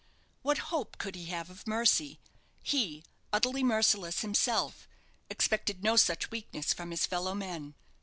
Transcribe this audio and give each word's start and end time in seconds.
What 0.41 0.57
hope 0.73 0.97
could 0.97 1.13
he 1.13 1.25
have 1.25 1.51
of 1.51 1.67
mercy 1.67 2.19
he, 2.63 3.03
utterly 3.31 3.61
merciless 3.63 4.21
himself, 4.21 4.87
expected 5.29 5.83
no 5.83 5.95
such 5.95 6.31
weakness 6.31 6.73
from 6.73 6.89
his 6.89 7.05
fellow 7.05 7.35
men. 7.35 7.75